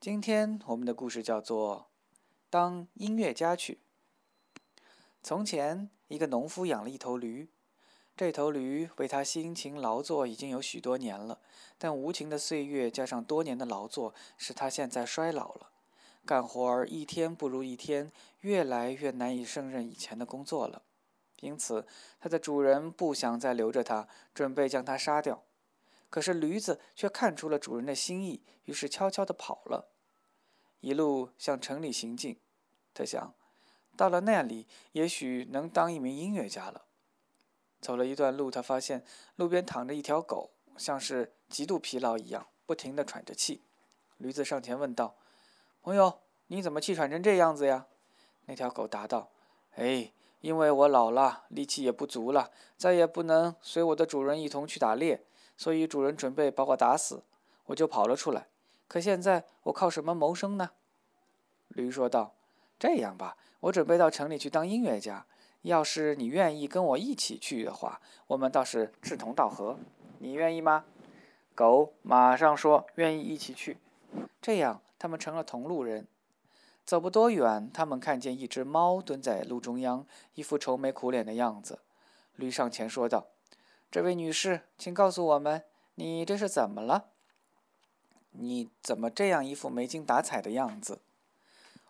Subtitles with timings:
[0.00, 1.76] 今天我们的故事叫做
[2.48, 3.74] 《当音乐家去》。
[5.22, 7.50] 从前，一个农夫养了一头驴，
[8.16, 11.38] 这头驴为他辛勤劳作已经有许多年了，
[11.76, 15.70] 但无情的岁月加上多年的劳作，使他现在衰老了，
[16.24, 18.10] 干活儿一天不如一天，
[18.40, 20.80] 越来越难以胜任以前的工作了。
[21.40, 21.86] 因此，
[22.18, 25.42] 它的主人不想再留着它，准备将它杀掉。
[26.10, 29.88] 可是驴子却看出了主人的心意，于是悄悄地跑了，
[30.80, 32.38] 一路向城里行进。
[32.92, 33.32] 他想，
[33.96, 36.84] 到了那里，也许能当一名音乐家了。
[37.80, 39.04] 走了一段路，他发现
[39.36, 43.62] 路边躺着一条狗，像是极度疲劳一样，不停地喘着气。
[44.18, 45.16] 驴子上前问道
[45.80, 47.86] ：“朋友，你怎么气喘成这样子呀？”
[48.46, 49.30] 那条狗答道
[49.76, 55.24] ：“哎，因为我老了，力气也不足了，再也不能随我的主人一同去打猎。”
[55.60, 57.22] 所以主人准备把我打死，
[57.66, 58.46] 我就跑了出来。
[58.88, 60.70] 可现在我靠什么谋生呢？
[61.68, 62.32] 驴说道
[62.80, 65.26] ：“这样吧，我准备到城里去当音乐家。
[65.60, 69.76] 要是你愿意跟我一起去的话，我们倒是志同道合。
[70.20, 70.86] 你愿意吗？”
[71.54, 73.76] 狗马上说：“愿意一起去。”
[74.40, 76.06] 这样，他们成了同路人。
[76.86, 81.80] 走不多远，他们看见一只猫蹲在路中央，一副愁眉苦脸的样子。
[82.36, 83.26] 驴上前说道。
[83.90, 85.64] 这位女士，请告诉我们，
[85.96, 87.06] 你这是怎么了？
[88.30, 91.00] 你怎么这样一副没精打采的样子？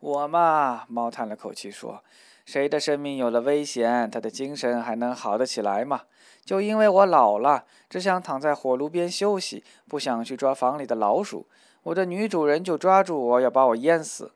[0.00, 2.02] 我嘛，猫叹了口气说
[2.44, 6.02] ：“谁的生命有了危险，他的精神还能好得起来吗？
[6.44, 11.46] 就因为我老了，只想躺在火炉边休息，不想去抓房里的老鼠，
[11.84, 14.32] 我的女主人就抓住我要把我淹死。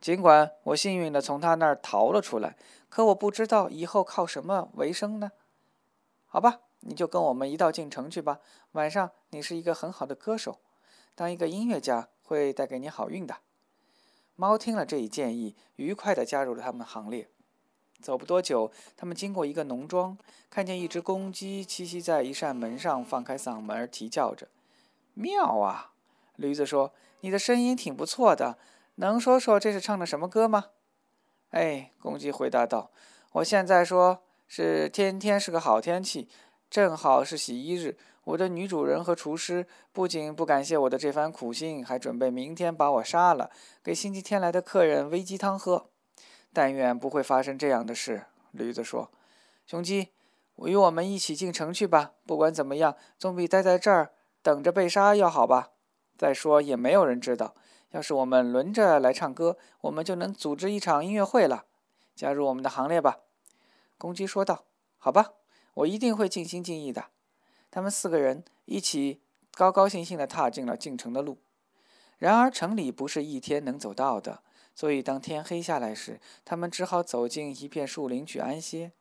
[0.00, 2.54] 尽管我幸运地从她那儿逃了出来，
[2.88, 5.32] 可我不知道以后靠什么为生呢？
[6.28, 8.40] 好吧。”你就跟我们一道进城去吧。
[8.72, 10.58] 晚上你是一个很好的歌手，
[11.14, 13.36] 当一个音乐家会带给你好运的。
[14.36, 17.28] 猫听了这一建议，愉快地加入了他们的行列。
[18.00, 20.16] 走不多久，他们经过一个农庄，
[20.48, 24.48] 看见一只公鸡栖息在一扇门上，放开嗓门啼叫着。
[25.12, 25.92] 妙啊！
[26.36, 28.56] 驴子说：“你的声音挺不错的，
[28.94, 30.68] 能说说这是唱的什么歌吗？”
[31.50, 32.90] 哎，公鸡回答道
[33.32, 36.26] ：“我现在说是天天是个好天气。”
[36.70, 43.50] 正好是洗衣日，我的女主人和厨师不仅不感谢我的这番苦心，还准备明天把我杀了，
[43.82, 45.90] 给星期天来的客人煨鸡汤喝。
[46.52, 49.10] 但愿不会发生这样的事，驴子说
[49.66, 50.10] ：“雄鸡，
[50.58, 52.12] 与我们一起进城去吧。
[52.24, 55.70] 不管怎么样，总比待在这儿等着被杀要好吧。
[56.16, 57.56] 再说也没有人知道，
[57.90, 61.64] 要是我们轮着来唱歌，我们就能组织一场音乐会了。
[62.14, 63.18] 加入我们的行列吧。”
[63.98, 64.66] 公鸡说道
[64.96, 65.32] ：“好吧。”
[65.74, 67.06] 我一定会尽心尽意的。
[67.70, 69.20] 他们四个人一起
[69.54, 71.38] 高高兴兴地踏进了进城的路。
[72.18, 74.42] 然而，城里不是一天能走到的，
[74.74, 78.92] 所以当天黑下来时，他们只好走进一片树林去安歇。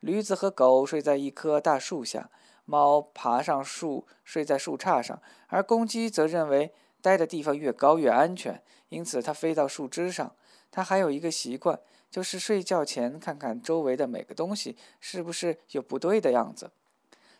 [0.00, 2.30] 驴子和狗睡在一棵大树下，
[2.64, 10.34] 猫爬上树睡在树杈上，而公鸡则认为待的地方越高越安全，因此它飞到树枝上。
[10.70, 11.80] 他还有一个习惯。
[12.10, 16.72] 就是睡觉前看看周围的每个东西是不是有不对的样子。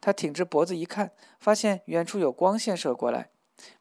[0.00, 3.30] 他挺直脖子一看，发现远处有光线射过来，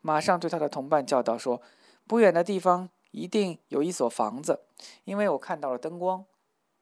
[0.01, 1.59] 马上对他的同伴叫道：“说
[2.05, 4.59] 不远的地方一定有一所房子，
[5.05, 6.23] 因为我看到了灯光。”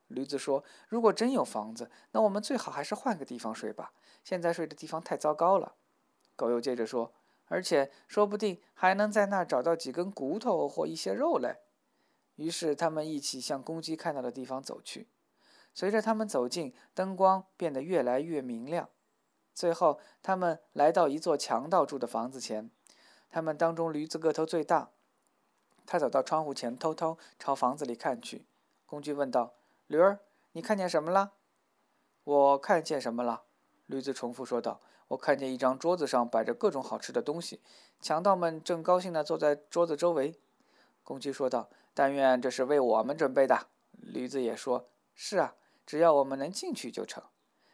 [0.09, 3.93] 驴子说：“如果真有房子，那我们最好还是换个地方睡吧。
[4.25, 5.75] 现在睡的地方太糟糕了。”
[6.35, 7.13] 狗又接着说
[7.47, 11.55] ：“而且说不定还能在那儿找到几根骨头或一些肉类。”
[12.35, 15.07] 于是他们一起向公鸡看到的地方走去。
[15.75, 18.89] 随着他们走近，灯光变得越来越明亮。
[19.55, 22.69] 最后，他们来到一座强盗住的房子前。
[23.29, 24.91] 他们当中，驴子个头最大。
[25.85, 28.45] 他走到窗户前，偷偷朝房子里看去。
[28.85, 29.55] 公鸡问道
[29.87, 30.19] ：“驴儿，
[30.51, 31.33] 你看见什么了
[32.23, 33.43] ？”“我看见什么了？”
[33.87, 34.79] 驴子重复说道
[35.09, 37.61] ：“我看见一张桌子上摆着各种好吃的东西，
[37.99, 40.39] 强盗们正高兴地坐在桌子周围。”
[41.03, 41.69] 公鸡说道。
[41.93, 43.67] 但愿这是为我们准备的。
[43.91, 45.55] 驴子也说：“是啊，
[45.85, 47.23] 只要我们能进去就成。”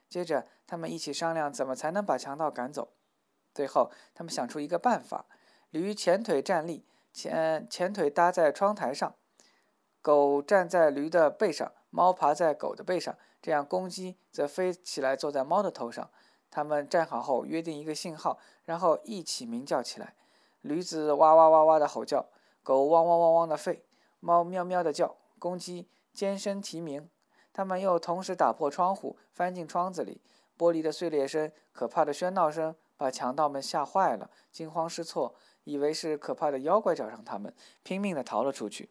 [0.10, 2.94] 接着，他们一起商量怎么才能把强盗赶走。
[3.54, 5.26] 最后，他们想出一个办法：
[5.72, 9.12] 驴前腿站立，前前腿搭在窗台上；
[10.02, 16.10] 狗站在驴的背上，猫爬在狗的背上，这样公鸡则飞起来坐在猫的头上。
[16.52, 20.16] 他们站好后，约定一个信号，然后一起鸣叫起来。
[20.62, 22.26] 驴子哇哇哇哇的吼叫，
[22.64, 23.82] 狗汪汪汪汪的吠。
[24.20, 27.10] 猫喵喵地叫，公鸡尖声啼鸣。
[27.52, 30.22] 他们又同时打破窗户，翻进窗子里。
[30.58, 35.34] 玻璃的碎裂声、可怕的喧闹声把强盗们吓坏了，惊慌失措，
[35.64, 38.90] 以为是可怕的妖怪找上他们，拼命地逃了出去。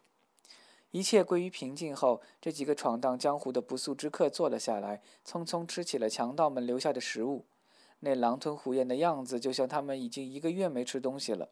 [0.89, 7.45] 一切归于平静后，这几个闯荡江湖的不速之客坐了下来，匆匆吃起了强盗们留下的食物。
[7.99, 11.49] 那狼吞虎咽的样子，就像他们已经一个月没吃东西了。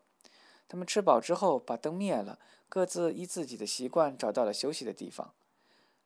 [0.68, 5.34] 他们吃饱之后，把灯灭了，各自依自己的习惯找到了休息的地方。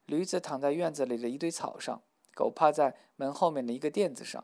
[0.05, 2.01] 驴子躺在院子里的一堆草上，
[2.33, 4.43] 狗趴在门后面的一个垫子上，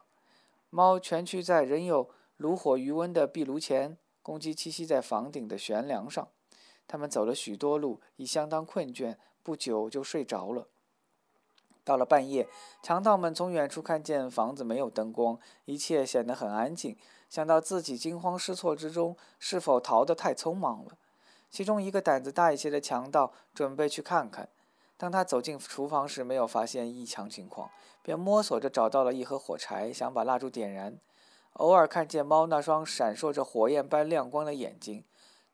[0.69, 6.27] 猫蜷曲在仍有炉火余温的壁炉前，公鸡栖息在房顶的悬梁上。
[6.87, 10.67] 他们走了许多路，已相当困倦，不久就睡着了。
[11.83, 12.47] 到了半夜，
[12.81, 16.97] 强盗们从远处看见房子没有灯光，一切显得很安静。
[17.29, 20.97] 想到自己惊慌失措之中是否逃得太匆忙了，
[21.49, 24.49] 其中一个胆子大一些的强盗准备去看看。
[24.97, 27.69] 当他走进厨房时，没有发现异常情况，
[28.01, 30.97] 便摸索着找到了一盒火柴，想把蜡烛点燃。
[31.53, 35.03] 偶尔看见猫那双闪烁着火焰般亮光的眼睛，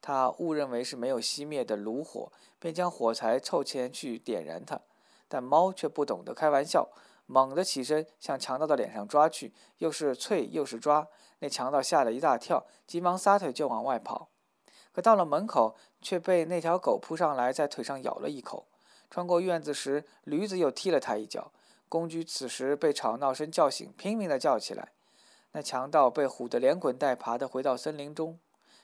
[0.02, 4.80] 他误认为是没有熄灭的炉火，便将火柴凑前去点燃它。
[5.28, 6.90] 但猫却不懂得开玩笑，
[7.26, 11.08] 猛地起身向强盗的脸上抓去，又是啐又是抓。
[11.40, 14.30] 那强盗吓了一大跳，急忙撒腿就往外跑。
[14.94, 18.68] 可到了门口，却被那条狗扑上来，在腿上咬了一口。
[19.10, 21.52] 穿过院子时，驴子又踢了他一脚。
[21.90, 24.90] 公鸡此时被吵闹声叫醒，拼命地叫起来。
[25.52, 28.40] 那强盗被唬得连滚带爬地回到森林中。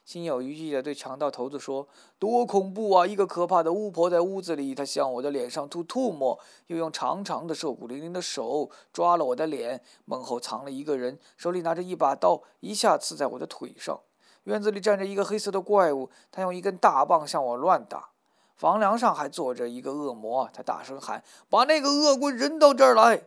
[0.05, 3.05] 心有余悸地对强盗头子说：“多恐怖啊！
[3.05, 9.83] 一个可怕的巫婆在屋子里，她向我的脸上吐唾沫，又用长长的、瘦骨嶙峋的手抓了我的脸。
[10.05, 13.99] 门后藏了一个人，手里拿着一把刀，一下刺在我的腿上。
[14.49, 18.09] 院子里站着一个黑色的怪物，他用一根大棒向我乱打。
[18.55, 23.23] 房梁上还坐着一个恶魔，他大声喊：‘把那个恶棍扔到这儿来！’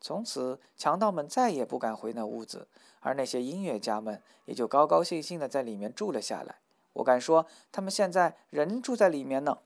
[0.00, 2.68] 从此，强盗们再也不敢回那屋子。”
[3.00, 6.56] 而那些音乐家们也就高高兴兴地在里面住了下来。
[6.94, 9.58] 我敢说，他们现在人住在里面呢。